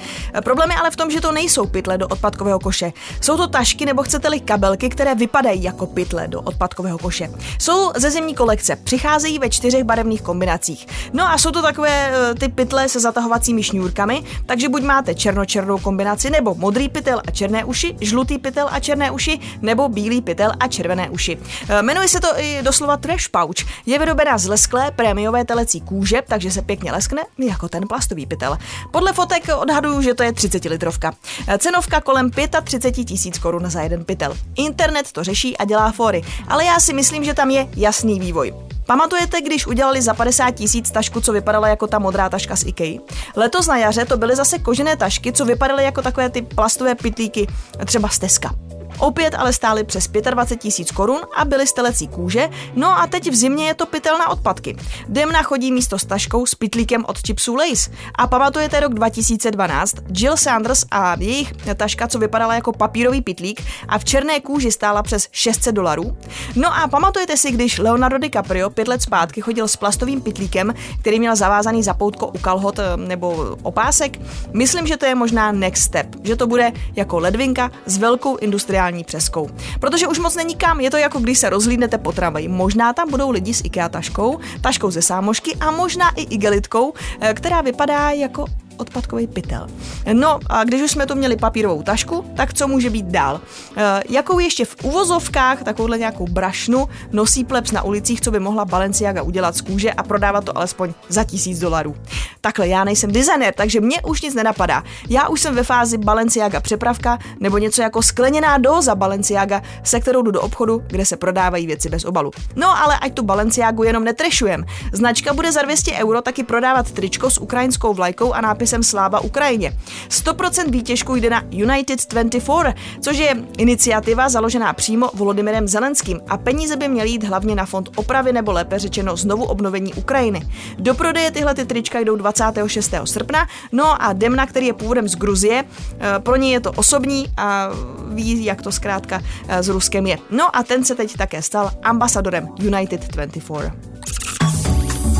Problém 0.43 0.71
je 0.71 0.77
ale 0.77 0.91
v 0.91 0.95
tom, 0.95 1.11
že 1.11 1.21
to 1.21 1.31
nejsou 1.31 1.65
pytle 1.65 1.97
do 1.97 2.07
odpadkového 2.07 2.59
koše. 2.59 2.93
Jsou 3.21 3.37
to 3.37 3.47
tašky 3.47 3.85
nebo 3.85 4.03
chcete-li 4.03 4.39
kabelky, 4.39 4.89
které 4.89 5.15
vypadají 5.15 5.63
jako 5.63 5.87
pytle 5.87 6.27
do 6.27 6.41
odpadkového 6.41 6.97
koše. 6.97 7.29
Jsou 7.59 7.91
ze 7.95 8.11
zimní 8.11 8.35
kolekce, 8.35 8.75
přicházejí 8.75 9.39
ve 9.39 9.49
čtyřech 9.49 9.83
barevných 9.83 10.21
kombinacích. 10.21 10.87
No 11.13 11.23
a 11.23 11.37
jsou 11.37 11.51
to 11.51 11.61
takové 11.61 12.11
eh, 12.11 12.35
ty 12.35 12.49
pytle 12.49 12.89
se 12.89 12.99
zatahovacími 12.99 13.63
šňůrkami, 13.63 14.23
takže 14.45 14.69
buď 14.69 14.81
máte 14.83 15.15
černočernou 15.15 15.77
kombinaci, 15.77 16.29
nebo 16.29 16.55
modrý 16.55 16.89
pytel 16.89 17.21
a 17.27 17.31
černé 17.31 17.65
uši, 17.65 17.95
žlutý 18.01 18.37
pytel 18.37 18.67
a 18.71 18.79
černé 18.79 19.11
uši, 19.11 19.39
nebo 19.61 19.89
bílý 19.89 20.21
pytel 20.21 20.51
a 20.59 20.67
červené 20.67 21.09
uši. 21.09 21.37
Eh, 21.69 21.81
Jmenuje 21.81 22.07
se 22.07 22.19
to 22.19 22.24
i 22.35 22.59
doslova 22.61 22.97
trash 22.97 23.27
pouch. 23.27 23.55
Je 23.85 23.99
vyrobená 23.99 24.37
z 24.37 24.47
lesklé 24.47 24.91
prémiové 24.91 25.45
telecí 25.45 25.81
kůže, 25.81 26.21
takže 26.27 26.51
se 26.51 26.61
pěkně 26.61 26.91
leskne 26.91 27.23
jako 27.37 27.69
ten 27.69 27.87
plastový 27.87 28.25
pytel. 28.25 28.57
Podle 28.91 29.13
fotek 29.13 29.43
odhaduju, 29.57 30.01
že 30.01 30.13
to 30.13 30.23
je 30.23 30.33
30 30.33 30.65
litrovka. 30.65 31.13
Cenovka 31.57 32.01
kolem 32.01 32.31
35 32.63 33.03
tisíc 33.03 33.37
korun 33.37 33.69
za 33.69 33.81
jeden 33.81 34.05
pytel. 34.05 34.37
Internet 34.55 35.11
to 35.11 35.23
řeší 35.23 35.57
a 35.57 35.65
dělá 35.65 35.91
fory, 35.91 36.23
ale 36.47 36.65
já 36.65 36.79
si 36.79 36.93
myslím, 36.93 37.23
že 37.23 37.33
tam 37.33 37.49
je 37.49 37.67
jasný 37.75 38.19
vývoj. 38.19 38.53
Pamatujete, 38.85 39.41
když 39.41 39.67
udělali 39.67 40.01
za 40.01 40.13
50 40.13 40.51
tisíc 40.51 40.91
tašku, 40.91 41.21
co 41.21 41.33
vypadala 41.33 41.67
jako 41.67 41.87
ta 41.87 41.99
modrá 41.99 42.29
taška 42.29 42.55
z 42.55 42.65
IKEA? 42.65 42.99
Letos 43.35 43.67
na 43.67 43.77
jaře 43.77 44.05
to 44.05 44.17
byly 44.17 44.35
zase 44.35 44.59
kožené 44.59 44.97
tašky, 44.97 45.31
co 45.31 45.45
vypadaly 45.45 45.83
jako 45.83 46.01
takové 46.01 46.29
ty 46.29 46.41
plastové 46.41 46.95
pytlíky, 46.95 47.47
třeba 47.85 48.09
z 48.09 48.19
Teska. 48.19 48.64
Opět 48.97 49.35
ale 49.35 49.53
stály 49.53 49.83
přes 49.83 50.07
25 50.07 50.61
tisíc 50.61 50.91
korun 50.91 51.21
a 51.35 51.45
byly 51.45 51.67
z 51.67 51.73
telecí 51.73 52.07
kůže, 52.07 52.49
no 52.75 52.99
a 52.99 53.07
teď 53.07 53.31
v 53.31 53.35
zimě 53.35 53.67
je 53.67 53.73
to 53.73 53.85
pytel 53.85 54.17
na 54.17 54.29
odpadky. 54.29 54.77
Demna 55.09 55.43
chodí 55.43 55.71
místo 55.71 55.99
s 55.99 56.05
taškou 56.05 56.45
s 56.45 56.55
pytlíkem 56.55 57.05
od 57.07 57.27
chipsů 57.27 57.55
Lace. 57.55 57.91
A 58.15 58.27
pamatujete 58.27 58.79
rok 58.79 58.93
2012? 58.93 59.95
Jill 60.17 60.37
Sanders 60.37 60.85
a 60.91 61.15
jejich 61.19 61.53
taška, 61.75 62.07
co 62.07 62.19
vypadala 62.19 62.55
jako 62.55 62.71
papírový 62.71 63.21
pytlík 63.21 63.63
a 63.87 63.99
v 63.99 64.05
černé 64.05 64.39
kůži 64.39 64.71
stála 64.71 65.03
přes 65.03 65.27
600 65.31 65.75
dolarů? 65.75 66.17
No 66.55 66.75
a 66.75 66.87
pamatujete 66.87 67.37
si, 67.37 67.51
když 67.51 67.77
Leonardo 67.77 68.17
DiCaprio 68.17 68.69
pět 68.69 68.87
let 68.87 69.01
zpátky 69.01 69.41
chodil 69.41 69.67
s 69.67 69.75
plastovým 69.75 70.21
pytlíkem, 70.21 70.73
který 70.99 71.19
měl 71.19 71.35
zavázaný 71.35 71.83
zapoutko 71.83 72.27
u 72.27 72.37
kalhot 72.37 72.79
eh, 72.79 72.97
nebo 72.97 73.57
opásek? 73.63 74.19
Myslím, 74.53 74.87
že 74.87 74.97
to 74.97 75.05
je 75.05 75.15
možná 75.15 75.51
next 75.51 75.83
step, 75.83 76.07
že 76.23 76.35
to 76.35 76.47
bude 76.47 76.71
jako 76.95 77.19
ledvinka 77.19 77.71
s 77.85 77.97
velkou 77.97 78.35
industriální 78.37 78.84
speciální 78.85 79.03
přeskou. 79.03 79.49
Protože 79.79 80.07
už 80.07 80.19
moc 80.19 80.35
není 80.35 80.55
kam, 80.55 80.79
je 80.79 80.91
to 80.91 80.97
jako 80.97 81.19
když 81.19 81.39
se 81.39 81.49
rozhlídnete 81.49 81.97
po 81.97 82.11
tramvaji. 82.11 82.47
Možná 82.47 82.93
tam 82.93 83.09
budou 83.09 83.31
lidi 83.31 83.53
s 83.53 83.65
IKEA 83.65 83.89
taškou, 83.89 84.39
taškou 84.61 84.91
ze 84.91 85.01
sámošky 85.01 85.55
a 85.59 85.71
možná 85.71 86.09
i 86.15 86.21
igelitkou, 86.21 86.93
eh, 87.21 87.33
která 87.33 87.61
vypadá 87.61 88.11
jako 88.11 88.45
odpadkový 88.77 89.27
pytel. 89.27 89.67
No 90.13 90.39
a 90.49 90.63
když 90.63 90.81
už 90.81 90.91
jsme 90.91 91.05
tu 91.05 91.15
měli 91.15 91.37
papírovou 91.37 91.83
tašku, 91.83 92.25
tak 92.35 92.53
co 92.53 92.67
může 92.67 92.89
být 92.89 93.05
dál? 93.05 93.41
E, 93.77 94.01
jakou 94.09 94.39
ještě 94.39 94.65
v 94.65 94.75
uvozovkách 94.83 95.63
takovouhle 95.63 95.97
nějakou 95.97 96.27
brašnu 96.27 96.89
nosí 97.11 97.43
plebs 97.43 97.71
na 97.71 97.81
ulicích, 97.81 98.21
co 98.21 98.31
by 98.31 98.39
mohla 98.39 98.65
Balenciaga 98.65 99.21
udělat 99.21 99.55
z 99.55 99.61
kůže 99.61 99.93
a 99.93 100.03
prodávat 100.03 100.43
to 100.43 100.57
alespoň 100.57 100.93
za 101.09 101.23
tisíc 101.23 101.59
dolarů? 101.59 101.95
Takhle, 102.41 102.67
já 102.67 102.83
nejsem 102.83 103.11
designer, 103.11 103.53
takže 103.57 103.81
mě 103.81 104.01
už 104.01 104.21
nic 104.21 104.33
nenapadá. 104.35 104.83
Já 105.09 105.27
už 105.27 105.41
jsem 105.41 105.55
ve 105.55 105.63
fázi 105.63 105.97
Balenciaga 105.97 106.59
přepravka 106.59 107.17
nebo 107.39 107.57
něco 107.57 107.81
jako 107.81 108.03
skleněná 108.03 108.57
dóza 108.57 108.95
Balenciaga, 108.95 109.61
se 109.83 109.99
kterou 109.99 110.21
jdu 110.21 110.31
do 110.31 110.41
obchodu, 110.41 110.83
kde 110.87 111.05
se 111.05 111.17
prodávají 111.17 111.67
věci 111.67 111.89
bez 111.89 112.05
obalu. 112.05 112.31
No 112.55 112.83
ale 112.83 112.99
ať 112.99 113.13
tu 113.13 113.23
Balenciagu 113.23 113.83
jenom 113.83 114.03
netrešujem. 114.03 114.65
Značka 114.93 115.33
bude 115.33 115.51
za 115.51 115.61
200 115.61 115.91
euro 115.91 116.21
taky 116.21 116.43
prodávat 116.43 116.91
tričko 116.91 117.29
s 117.29 117.37
ukrajinskou 117.37 117.93
vlajkou 117.93 118.33
a 118.33 118.41
nápisem 118.41 118.64
nápisem 118.65 118.83
Sláva 118.83 119.19
Ukrajině. 119.19 119.77
100% 120.09 120.71
výtěžku 120.71 121.15
jde 121.15 121.29
na 121.29 121.43
United 121.51 121.99
24, 122.09 122.73
což 123.01 123.17
je 123.17 123.35
iniciativa 123.57 124.29
založená 124.29 124.73
přímo 124.73 125.09
Volodymyrem 125.13 125.67
Zelenským 125.67 126.19
a 126.29 126.37
peníze 126.37 126.75
by 126.75 126.87
měly 126.87 127.09
jít 127.09 127.23
hlavně 127.23 127.55
na 127.55 127.65
fond 127.65 127.89
opravy 127.95 128.33
nebo 128.33 128.51
lépe 128.51 128.79
řečeno 128.79 129.17
znovu 129.17 129.43
obnovení 129.43 129.93
Ukrajiny. 129.93 130.41
Do 130.79 130.93
prodeje 130.93 131.31
tyhle 131.31 131.55
ty 131.55 131.65
trička 131.65 131.99
jdou 131.99 132.15
26. 132.15 132.93
srpna, 133.05 133.47
no 133.71 134.01
a 134.01 134.13
Demna, 134.13 134.45
který 134.45 134.65
je 134.65 134.73
původem 134.73 135.07
z 135.07 135.15
Gruzie, 135.15 135.63
eh, 135.63 136.19
pro 136.19 136.35
něj 136.35 136.51
je 136.51 136.59
to 136.59 136.71
osobní 136.71 137.25
a 137.37 137.69
ví, 138.13 138.45
jak 138.45 138.61
to 138.61 138.71
zkrátka 138.71 139.21
eh, 139.47 139.63
s 139.63 139.69
Ruskem 139.69 140.07
je. 140.07 140.17
No 140.31 140.55
a 140.55 140.63
ten 140.63 140.85
se 140.85 140.95
teď 140.95 141.17
také 141.17 141.41
stal 141.41 141.71
ambasadorem 141.83 142.47
United 142.59 143.07
24. 143.07 143.71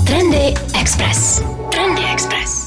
Trendy 0.06 0.54
Express. 0.80 1.42
Trendy 1.72 2.02
Express. 2.14 2.65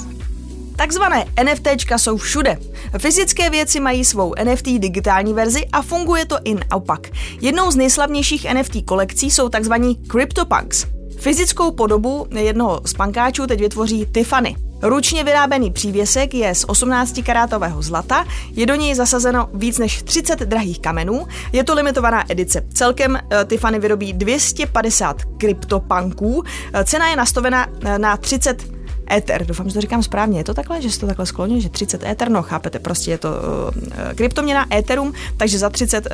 Takzvané 0.78 1.24
NFTčka 1.44 1.98
jsou 1.98 2.16
všude. 2.16 2.58
Fyzické 2.98 3.50
věci 3.50 3.80
mají 3.80 4.04
svou 4.04 4.34
NFT 4.44 4.66
digitální 4.66 5.34
verzi 5.34 5.66
a 5.72 5.82
funguje 5.82 6.26
to 6.26 6.38
i 6.44 6.54
naopak. 6.54 7.08
Jednou 7.40 7.70
z 7.70 7.76
nejslavnějších 7.76 8.46
NFT 8.54 8.84
kolekcí 8.84 9.30
jsou 9.30 9.48
takzvaní 9.48 9.96
CryptoPunks. 10.12 10.86
Fyzickou 11.20 11.70
podobu 11.70 12.26
jednoho 12.30 12.80
z 12.84 12.94
pankáčů 12.94 13.46
teď 13.46 13.60
vytvoří 13.60 14.06
Tiffany. 14.12 14.56
Ručně 14.82 15.24
vyrábený 15.24 15.70
přívěsek 15.70 16.34
je 16.34 16.54
z 16.54 16.64
18 16.68 17.20
karátového 17.26 17.82
zlata, 17.82 18.24
je 18.52 18.66
do 18.66 18.74
něj 18.74 18.94
zasazeno 18.94 19.48
víc 19.54 19.78
než 19.78 20.02
30 20.02 20.38
drahých 20.40 20.80
kamenů, 20.80 21.26
je 21.52 21.64
to 21.64 21.74
limitovaná 21.74 22.24
edice. 22.32 22.66
Celkem 22.74 23.12
uh, 23.12 23.18
Tiffany 23.44 23.78
vyrobí 23.78 24.12
250 24.12 25.16
kryptopanků, 25.38 26.36
uh, 26.36 26.44
cena 26.84 27.08
je 27.08 27.16
nastavena 27.16 27.66
uh, 27.66 27.98
na 27.98 28.16
30 28.16 28.77
Ether. 29.12 29.46
Doufám, 29.46 29.68
že 29.68 29.74
to 29.74 29.80
říkám 29.80 30.02
správně. 30.02 30.40
Je 30.40 30.44
to 30.44 30.54
takhle, 30.54 30.82
že 30.82 30.90
se 30.90 31.00
to 31.00 31.06
takhle 31.06 31.26
skloní, 31.26 31.60
že 31.60 31.68
30 31.68 32.02
Ether, 32.02 32.30
no 32.30 32.42
chápete, 32.42 32.78
prostě 32.78 33.10
je 33.10 33.18
to 33.18 33.28
uh, 33.28 34.14
kryptoměna 34.14 34.66
Ethereum, 34.74 35.12
takže 35.36 35.58
za 35.58 35.70
30 35.70 36.06
uh, 36.06 36.12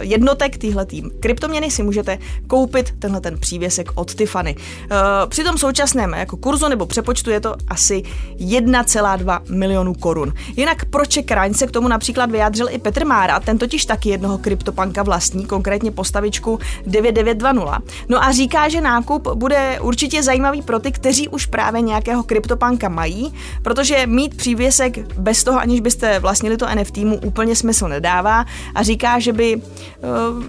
jednotek 0.00 0.58
téhle 0.58 0.86
tým 0.86 1.10
kryptoměny 1.20 1.70
si 1.70 1.82
můžete 1.82 2.18
koupit 2.46 2.94
tenhle 2.98 3.20
ten 3.20 3.38
přívěsek 3.38 3.90
od 3.94 4.14
Tiffany. 4.14 4.56
Uh, 4.56 4.96
při 5.28 5.44
tom 5.44 5.58
současném 5.58 6.12
jako 6.12 6.36
kurzu 6.36 6.68
nebo 6.68 6.86
přepočtu 6.86 7.30
je 7.30 7.40
to 7.40 7.54
asi 7.68 8.02
1,2 8.36 9.40
milionů 9.50 9.94
korun. 9.94 10.32
Jinak 10.56 10.84
proč 10.84 11.18
Kraň 11.24 11.54
se 11.54 11.66
k 11.66 11.70
tomu 11.70 11.88
například 11.88 12.30
vyjádřil 12.30 12.68
i 12.70 12.78
Petr 12.78 13.06
Mára, 13.06 13.40
ten 13.40 13.58
totiž 13.58 13.84
taky 13.84 14.08
jednoho 14.08 14.38
kryptopanka 14.38 15.02
vlastní, 15.02 15.46
konkrétně 15.46 15.90
postavičku 15.90 16.58
9920. 16.86 18.08
No 18.08 18.24
a 18.24 18.32
říká, 18.32 18.68
že 18.68 18.80
nákup 18.80 19.28
bude 19.34 19.80
určitě 19.80 20.22
zajímavý 20.22 20.62
pro 20.62 20.78
ty, 20.78 20.92
kteří 20.92 21.28
už 21.28 21.46
právě 21.46 21.80
nějakého 21.80 22.22
kryptopanka 22.28 22.88
mají, 22.88 23.34
protože 23.62 24.06
mít 24.06 24.36
přívěsek 24.36 24.98
bez 25.18 25.44
toho, 25.44 25.58
aniž 25.58 25.80
byste 25.80 26.18
vlastnili 26.18 26.56
to 26.56 26.66
NFT, 26.74 26.96
mu 26.96 27.18
úplně 27.18 27.56
smysl 27.56 27.88
nedává 27.88 28.44
a 28.74 28.82
říká, 28.82 29.18
že 29.18 29.32
by 29.32 29.56
uh, 29.56 29.62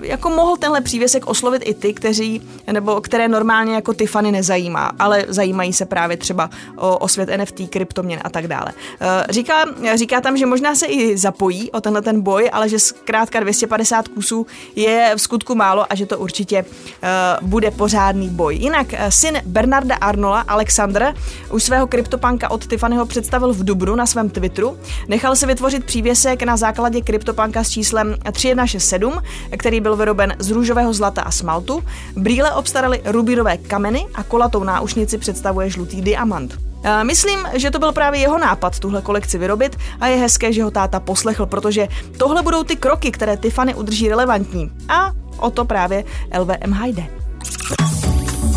jako 0.05 0.29
mohl 0.29 0.57
tenhle 0.57 0.81
přívěsek 0.81 1.27
oslovit 1.27 1.61
i 1.65 1.73
ty, 1.73 1.93
kteří, 1.93 2.41
nebo 2.71 3.01
které 3.01 3.27
normálně 3.27 3.75
jako 3.75 3.93
Tiffany 3.93 4.31
nezajímá, 4.31 4.91
ale 4.99 5.25
zajímají 5.27 5.73
se 5.73 5.85
právě 5.85 6.17
třeba 6.17 6.49
o, 6.75 6.97
o 6.97 7.07
svět 7.07 7.29
NFT, 7.37 7.69
kryptoměn 7.69 8.19
a 8.23 8.29
tak 8.29 8.47
dále. 8.47 8.71
Uh, 9.01 9.07
říká, 9.29 9.65
říká 9.95 10.21
tam, 10.21 10.37
že 10.37 10.45
možná 10.45 10.75
se 10.75 10.85
i 10.85 11.17
zapojí 11.17 11.71
o 11.71 11.81
tenhle 11.81 12.01
ten 12.01 12.21
boj, 12.21 12.49
ale 12.53 12.69
že 12.69 12.79
zkrátka 12.79 13.39
250 13.39 14.07
kusů 14.07 14.47
je 14.75 15.11
v 15.15 15.21
skutku 15.21 15.55
málo 15.55 15.85
a 15.89 15.95
že 15.95 16.05
to 16.05 16.17
určitě 16.19 16.65
uh, 16.65 17.47
bude 17.47 17.71
pořádný 17.71 18.29
boj. 18.29 18.55
Jinak 18.55 18.87
syn 19.09 19.41
Bernarda 19.45 19.95
Arnola, 19.95 20.41
Alexander, 20.41 21.13
už 21.51 21.63
svého 21.69 21.87
kryptopanka 21.87 22.51
od 22.51 22.67
Tiffanyho 22.67 23.05
představil 23.05 23.53
v 23.53 23.63
Dubnu 23.63 23.95
na 23.95 24.05
svém 24.05 24.29
Twitteru. 24.29 24.77
Nechal 25.07 25.35
se 25.35 25.47
vytvořit 25.47 25.85
přívěsek 25.85 26.43
na 26.43 26.57
základě 26.57 27.01
kryptopanka 27.01 27.63
s 27.63 27.69
číslem 27.69 28.15
3167, 28.31 29.21
který 29.57 29.81
byl 29.81 29.95
vyroben 29.95 30.35
z 30.39 30.51
růžového 30.51 30.93
zlata 30.93 31.21
a 31.21 31.31
smaltu. 31.31 31.83
Brýle 32.15 32.51
obstaraly 32.51 33.01
rubinové 33.05 33.57
kameny 33.57 34.05
a 34.15 34.23
kolatou 34.23 34.63
náušnici 34.63 35.17
představuje 35.17 35.69
žlutý 35.69 36.01
diamant. 36.01 36.57
Myslím, 37.03 37.39
že 37.53 37.71
to 37.71 37.79
byl 37.79 37.91
právě 37.91 38.19
jeho 38.19 38.37
nápad 38.37 38.79
tuhle 38.79 39.01
kolekci 39.01 39.37
vyrobit 39.37 39.77
a 40.01 40.07
je 40.07 40.17
hezké, 40.17 40.53
že 40.53 40.63
ho 40.63 40.71
táta 40.71 40.99
poslechl, 40.99 41.45
protože 41.45 41.87
tohle 42.17 42.43
budou 42.43 42.63
ty 42.63 42.75
kroky, 42.75 43.11
které 43.11 43.37
Tiffany 43.37 43.75
udrží 43.75 44.09
relevantní. 44.09 44.71
A 44.89 45.11
o 45.37 45.49
to 45.49 45.65
právě 45.65 46.03
LVMH 46.39 46.85
jde. 46.85 47.07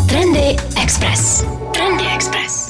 Trendy 0.09 0.55
Express. 0.83 1.45
Trendy 1.73 2.05
Express. 2.15 2.62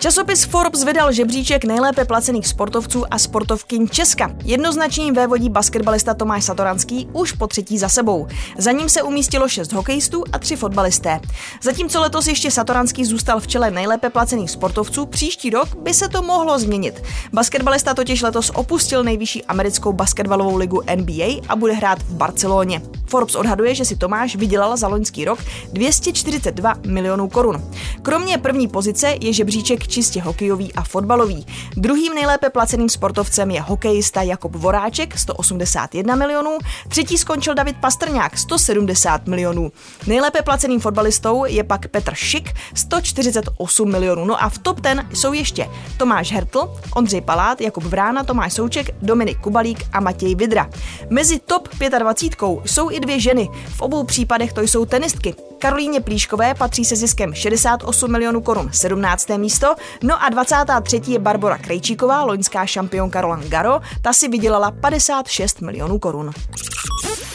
Časopis 0.00 0.44
Forbes 0.44 0.84
vydal 0.84 1.12
žebříček 1.12 1.64
nejlépe 1.64 2.04
placených 2.04 2.46
sportovců 2.46 3.04
a 3.10 3.18
sportovkyň 3.18 3.88
Česka. 3.88 4.30
Jednoznačně 4.44 5.12
vévodí 5.12 5.50
basketbalista 5.50 6.14
Tomáš 6.14 6.44
Satoranský 6.44 7.08
už 7.12 7.32
po 7.32 7.46
třetí 7.46 7.78
za 7.78 7.88
sebou. 7.88 8.26
Za 8.58 8.72
ním 8.72 8.88
se 8.88 9.02
umístilo 9.02 9.48
šest 9.48 9.72
hokejistů 9.72 10.24
a 10.32 10.38
tři 10.38 10.56
fotbalisté. 10.56 11.20
Zatímco 11.62 12.00
letos 12.00 12.26
ještě 12.26 12.50
Satoranský 12.50 13.04
zůstal 13.04 13.40
v 13.40 13.46
čele 13.46 13.70
nejlépe 13.70 14.10
placených 14.10 14.50
sportovců, 14.50 15.06
příští 15.06 15.50
rok 15.50 15.68
by 15.76 15.94
se 15.94 16.08
to 16.08 16.22
mohlo 16.22 16.58
změnit. 16.58 17.02
Basketbalista 17.32 17.94
totiž 17.94 18.22
letos 18.22 18.50
opustil 18.54 19.04
nejvyšší 19.04 19.44
americkou 19.44 19.92
basketbalovou 19.92 20.56
ligu 20.56 20.82
NBA 20.96 21.42
a 21.48 21.56
bude 21.56 21.72
hrát 21.72 22.02
v 22.02 22.14
Barceloně. 22.14 22.82
Forbes 23.06 23.34
odhaduje, 23.34 23.74
že 23.74 23.84
si 23.84 23.96
Tomáš 23.96 24.36
vydělal 24.36 24.76
za 24.76 24.88
loňský 24.88 25.24
rok 25.24 25.38
242 25.72 26.74
milionů 26.86 27.28
korun. 27.28 27.70
Kromě 28.02 28.38
první 28.38 28.68
pozice 28.68 29.14
je 29.20 29.32
žebříček 29.32 29.87
čistě 29.88 30.22
hokejový 30.22 30.72
a 30.74 30.82
fotbalový. 30.82 31.46
Druhým 31.76 32.14
nejlépe 32.14 32.50
placeným 32.50 32.88
sportovcem 32.88 33.50
je 33.50 33.60
hokejista 33.60 34.22
Jakub 34.22 34.56
Voráček 34.56 35.18
181 35.18 36.14
milionů, 36.14 36.58
třetí 36.88 37.18
skončil 37.18 37.54
David 37.54 37.76
Pastrňák 37.80 38.38
170 38.38 39.26
milionů. 39.26 39.72
Nejlépe 40.06 40.42
placeným 40.42 40.80
fotbalistou 40.80 41.44
je 41.44 41.64
pak 41.64 41.88
Petr 41.88 42.14
Šik 42.14 42.54
148 42.74 43.90
milionů. 43.90 44.24
No 44.24 44.42
a 44.42 44.48
v 44.48 44.58
top 44.58 44.80
ten 44.80 45.08
jsou 45.14 45.32
ještě 45.32 45.68
Tomáš 45.96 46.32
Hertl, 46.32 46.80
Ondřej 46.94 47.20
Palát, 47.20 47.60
Jakub 47.60 47.84
Vrána, 47.84 48.24
Tomáš 48.24 48.52
Souček, 48.52 48.94
Dominik 49.02 49.38
Kubalík 49.38 49.84
a 49.92 50.00
Matěj 50.00 50.34
Vidra. 50.34 50.70
Mezi 51.10 51.38
top 51.38 51.68
25 51.98 52.48
jsou 52.64 52.90
i 52.90 53.00
dvě 53.00 53.20
ženy. 53.20 53.48
V 53.68 53.80
obou 53.80 54.04
případech 54.04 54.52
to 54.52 54.60
jsou 54.60 54.84
tenistky. 54.84 55.47
Karolíně 55.58 56.00
Plíškové 56.00 56.54
patří 56.54 56.84
se 56.84 56.96
ziskem 56.96 57.34
68 57.34 58.12
milionů 58.12 58.40
korun 58.40 58.70
17. 58.72 59.28
místo, 59.36 59.74
no 60.02 60.24
a 60.24 60.28
23. 60.28 61.00
je 61.06 61.18
Barbara 61.18 61.58
Krejčíková, 61.58 62.24
loňská 62.24 62.66
šampionka 62.66 63.20
Roland 63.20 63.46
Garo, 63.46 63.80
ta 64.02 64.12
si 64.12 64.28
vydělala 64.28 64.70
56 64.70 65.60
milionů 65.60 65.98
korun. 65.98 66.30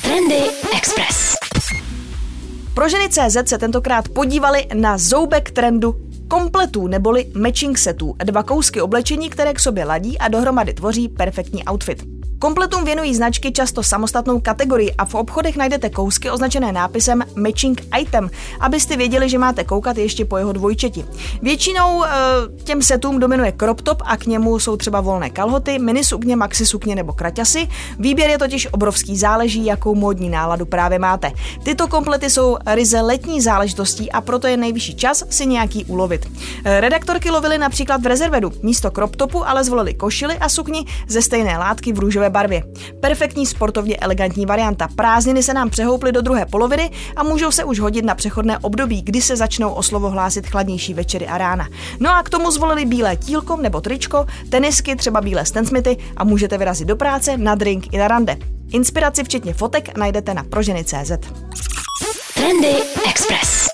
Trendy 0.01 0.41
Express. 0.75 1.35
Pro 2.73 2.89
ženy 2.89 3.09
CZ 3.09 3.49
se 3.49 3.57
tentokrát 3.57 4.09
podívali 4.09 4.67
na 4.73 4.97
zoubek 4.97 5.51
trendu 5.51 5.95
kompletů 6.27 6.87
neboli 6.87 7.25
matching 7.35 7.77
setů, 7.77 8.15
dva 8.23 8.43
kousky 8.43 8.81
oblečení, 8.81 9.29
které 9.29 9.53
k 9.53 9.59
sobě 9.59 9.85
ladí 9.85 10.19
a 10.19 10.27
dohromady 10.27 10.73
tvoří 10.73 11.09
perfektní 11.09 11.63
outfit. 11.71 12.12
Kompletům 12.43 12.85
věnují 12.85 13.15
značky 13.15 13.51
často 13.51 13.83
samostatnou 13.83 14.39
kategorii 14.39 14.93
a 14.97 15.05
v 15.05 15.15
obchodech 15.15 15.55
najdete 15.55 15.89
kousky 15.89 16.31
označené 16.31 16.71
nápisem 16.71 17.23
Matching 17.35 17.81
Item, 17.99 18.29
abyste 18.59 18.97
věděli, 18.97 19.29
že 19.29 19.37
máte 19.37 19.63
koukat 19.63 19.97
ještě 19.97 20.25
po 20.25 20.37
jeho 20.37 20.51
dvojčeti. 20.51 21.05
Většinou 21.41 22.03
e, 22.03 22.09
těm 22.63 22.81
setům 22.81 23.19
dominuje 23.19 23.53
crop 23.59 23.81
top 23.81 24.01
a 24.05 24.17
k 24.17 24.25
němu 24.25 24.59
jsou 24.59 24.77
třeba 24.77 25.01
volné 25.01 25.29
kalhoty, 25.29 25.79
mini 25.79 26.03
sukně, 26.03 26.35
maxi 26.35 26.65
sukně 26.65 26.95
nebo 26.95 27.13
kraťasy. 27.13 27.67
Výběr 27.99 28.29
je 28.29 28.37
totiž 28.37 28.67
obrovský, 28.71 29.17
záleží, 29.17 29.65
jakou 29.65 29.95
módní 29.95 30.29
náladu 30.29 30.65
právě 30.65 30.99
máte. 30.99 31.31
Tyto 31.63 31.87
komplety 31.87 32.29
jsou 32.29 32.57
ryze 32.65 33.01
letní 33.01 33.41
záležitostí 33.41 34.11
a 34.11 34.21
proto 34.21 34.47
je 34.47 34.57
nejvyšší 34.57 34.95
čas 34.95 35.23
si 35.29 35.45
nějaký 35.45 35.85
ulovit. 35.85 36.27
E, 36.65 36.81
redaktorky 36.81 37.29
lovily 37.31 37.57
například 37.57 38.01
v 38.01 38.05
rezervedu. 38.05 38.51
Místo 38.61 38.91
crop 38.91 39.15
topu 39.15 39.47
ale 39.47 39.63
zvolili 39.63 39.93
košily 39.93 40.37
a 40.37 40.49
sukni 40.49 40.85
ze 41.07 41.21
stejné 41.21 41.57
látky 41.57 41.93
v 41.93 41.99
růžové 41.99 42.32
barvě. 42.33 42.63
Perfektní 42.99 43.45
sportovně 43.45 43.97
elegantní 43.97 44.45
varianta. 44.45 44.87
Prázdniny 44.95 45.43
se 45.43 45.53
nám 45.53 45.69
přehouply 45.69 46.11
do 46.11 46.21
druhé 46.21 46.45
poloviny 46.45 46.91
a 47.15 47.23
můžou 47.23 47.51
se 47.51 47.63
už 47.63 47.79
hodit 47.79 48.05
na 48.05 48.15
přechodné 48.15 48.57
období, 48.57 49.01
kdy 49.01 49.21
se 49.21 49.35
začnou 49.35 49.73
o 49.73 49.83
slovo 49.83 50.09
hlásit 50.09 50.47
chladnější 50.47 50.93
večery 50.93 51.27
a 51.27 51.37
rána. 51.37 51.67
No 51.99 52.11
a 52.11 52.23
k 52.23 52.29
tomu 52.29 52.51
zvolili 52.51 52.85
bílé 52.85 53.15
tílko 53.15 53.57
nebo 53.57 53.81
tričko, 53.81 54.25
tenisky, 54.49 54.95
třeba 54.95 55.21
bílé 55.21 55.45
stensmity 55.45 55.97
a 56.17 56.23
můžete 56.23 56.57
vyrazit 56.57 56.87
do 56.87 56.95
práce, 56.95 57.37
na 57.37 57.55
drink 57.55 57.93
i 57.93 57.97
na 57.97 58.07
rande. 58.07 58.37
Inspiraci 58.71 59.23
včetně 59.23 59.53
fotek 59.53 59.97
najdete 59.97 60.33
na 60.33 60.43
proženy.cz. 60.43 61.11
Trendy 62.33 62.75
Express. 63.09 63.72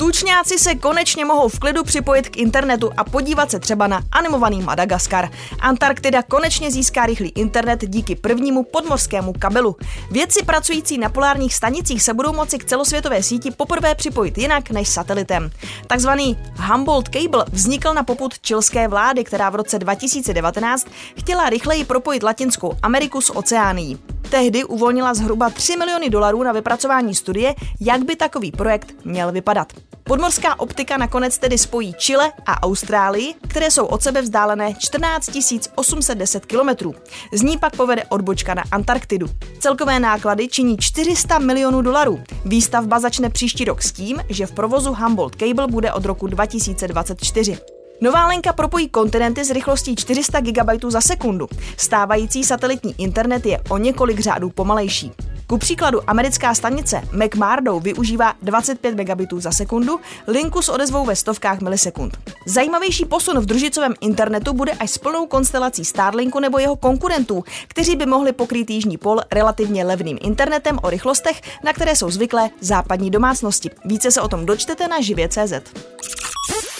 Tučňáci 0.00 0.58
se 0.58 0.74
konečně 0.74 1.24
mohou 1.24 1.48
v 1.48 1.58
klidu 1.58 1.84
připojit 1.84 2.28
k 2.28 2.36
internetu 2.36 2.90
a 2.96 3.04
podívat 3.04 3.50
se 3.50 3.60
třeba 3.60 3.86
na 3.86 4.02
animovaný 4.12 4.62
Madagaskar. 4.62 5.28
Antarktida 5.58 6.22
konečně 6.22 6.70
získá 6.70 7.06
rychlý 7.06 7.28
internet 7.28 7.84
díky 7.88 8.16
prvnímu 8.16 8.62
podmořskému 8.62 9.32
kabelu. 9.38 9.76
Vědci 10.10 10.44
pracující 10.44 10.98
na 10.98 11.08
polárních 11.08 11.54
stanicích 11.54 12.02
se 12.02 12.14
budou 12.14 12.32
moci 12.32 12.58
k 12.58 12.64
celosvětové 12.64 13.22
síti 13.22 13.50
poprvé 13.50 13.94
připojit 13.94 14.38
jinak 14.38 14.70
než 14.70 14.88
satelitem. 14.88 15.50
Takzvaný 15.86 16.38
Humboldt 16.72 17.08
Cable 17.08 17.44
vznikl 17.52 17.94
na 17.94 18.02
poput 18.02 18.40
čilské 18.40 18.88
vlády, 18.88 19.24
která 19.24 19.50
v 19.50 19.54
roce 19.54 19.78
2019 19.78 20.86
chtěla 21.18 21.50
rychleji 21.50 21.84
propojit 21.84 22.22
Latinskou 22.22 22.76
Ameriku 22.82 23.20
s 23.20 23.36
Oceánií. 23.36 23.98
Tehdy 24.30 24.64
uvolnila 24.64 25.14
zhruba 25.14 25.50
3 25.50 25.76
miliony 25.76 26.10
dolarů 26.10 26.42
na 26.42 26.52
vypracování 26.52 27.14
studie, 27.14 27.54
jak 27.80 28.04
by 28.04 28.16
takový 28.16 28.52
projekt 28.52 28.94
měl 29.04 29.32
vypadat. 29.32 29.72
Podmorská 30.10 30.60
optika 30.60 30.96
nakonec 30.96 31.38
tedy 31.38 31.58
spojí 31.58 31.94
Chile 31.94 32.32
a 32.46 32.62
Austrálii, 32.62 33.34
které 33.48 33.70
jsou 33.70 33.86
od 33.86 34.02
sebe 34.02 34.22
vzdálené 34.22 34.74
14 34.78 35.30
810 35.74 36.46
kilometrů. 36.46 36.94
Z 37.32 37.42
ní 37.42 37.58
pak 37.58 37.76
povede 37.76 38.04
odbočka 38.04 38.54
na 38.54 38.62
Antarktidu. 38.72 39.26
Celkové 39.58 40.00
náklady 40.00 40.48
činí 40.48 40.76
400 40.78 41.38
milionů 41.38 41.82
dolarů. 41.82 42.20
Výstavba 42.44 43.00
začne 43.00 43.30
příští 43.30 43.64
rok 43.64 43.82
s 43.82 43.92
tím, 43.92 44.18
že 44.28 44.46
v 44.46 44.52
provozu 44.52 44.94
Humboldt 44.94 45.36
Cable 45.36 45.66
bude 45.66 45.92
od 45.92 46.04
roku 46.04 46.26
2024. 46.26 47.58
Nová 48.00 48.26
linka 48.26 48.52
propojí 48.52 48.88
kontinenty 48.88 49.44
s 49.44 49.50
rychlostí 49.50 49.96
400 49.96 50.40
GB 50.40 50.84
za 50.88 51.00
sekundu. 51.00 51.48
Stávající 51.76 52.44
satelitní 52.44 52.94
internet 52.98 53.46
je 53.46 53.60
o 53.68 53.78
několik 53.78 54.20
řádů 54.20 54.50
pomalejší. 54.50 55.12
Ku 55.50 55.58
příkladu 55.58 56.10
americká 56.10 56.54
stanice 56.54 57.02
McMurdo 57.12 57.80
využívá 57.80 58.34
25 58.42 58.94
megabitů 58.94 59.40
za 59.40 59.52
sekundu, 59.52 60.00
linku 60.26 60.62
s 60.62 60.68
odezvou 60.68 61.06
ve 61.06 61.16
stovkách 61.16 61.60
milisekund. 61.60 62.18
Zajímavější 62.46 63.04
posun 63.04 63.40
v 63.40 63.46
družicovém 63.46 63.94
internetu 64.00 64.52
bude 64.52 64.72
až 64.72 64.90
s 64.90 64.98
plnou 64.98 65.26
konstelací 65.26 65.84
Starlinku 65.84 66.40
nebo 66.40 66.58
jeho 66.58 66.76
konkurentů, 66.76 67.44
kteří 67.68 67.96
by 67.96 68.06
mohli 68.06 68.32
pokrýt 68.32 68.70
jižní 68.70 68.96
pol 68.96 69.20
relativně 69.32 69.84
levným 69.84 70.18
internetem 70.20 70.78
o 70.82 70.90
rychlostech, 70.90 71.40
na 71.64 71.72
které 71.72 71.96
jsou 71.96 72.10
zvyklé 72.10 72.50
západní 72.60 73.10
domácnosti. 73.10 73.70
Více 73.84 74.10
se 74.10 74.20
o 74.20 74.28
tom 74.28 74.46
dočtete 74.46 74.88
na 74.88 75.00
živě.cz. 75.00 75.52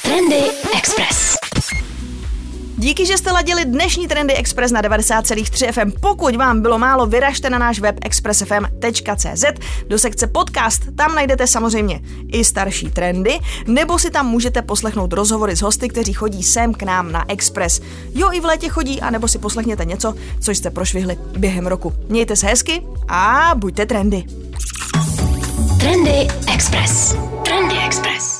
Trendy 0.03 0.43
Express. 0.79 1.40
Díky, 2.81 3.07
že 3.07 3.19
jste 3.19 3.33
ladili 3.33 3.65
dnešní 3.65 4.09
Trendy 4.09 4.35
Express 4.35 4.73
na 4.73 4.83
90,3 4.83 5.73
FM. 5.73 6.01
Pokud 6.01 6.37
vám 6.37 6.63
bylo 6.63 6.79
málo, 6.79 7.07
vyražte 7.07 7.51
na 7.51 7.59
náš 7.59 7.81
web 7.81 7.99
expressfm.cz 8.03 9.45
do 9.89 9.99
sekce 9.99 10.27
podcast. 10.27 10.83
Tam 10.97 11.15
najdete 11.15 11.47
samozřejmě 11.47 12.01
i 12.33 12.45
starší 12.45 12.91
trendy, 12.91 13.39
nebo 13.67 13.99
si 13.99 14.11
tam 14.11 14.27
můžete 14.27 14.63
poslechnout 14.63 15.13
rozhovory 15.13 15.57
s 15.57 15.63
hosty, 15.63 15.89
kteří 15.89 16.13
chodí 16.13 16.43
sem 16.43 16.75
k 16.75 16.83
nám 16.83 17.13
na 17.13 17.31
Express. 17.31 17.81
Jo, 18.15 18.33
i 18.33 18.41
v 18.41 18.45
létě 18.45 18.69
chodí, 18.69 19.01
anebo 19.01 19.29
si 19.29 19.39
poslechněte 19.39 19.85
něco, 19.85 20.15
co 20.41 20.51
jste 20.51 20.71
prošvihli 20.71 21.19
během 21.39 21.67
roku. 21.67 21.93
Mějte 22.09 22.37
se 22.37 22.47
hezky 22.47 22.83
a 23.09 23.53
buďte 23.55 23.87
trendy. 23.87 24.25
Trendy 25.81 26.29
Express. 26.55 27.17
Trendy 27.45 27.75
Express. 27.87 28.40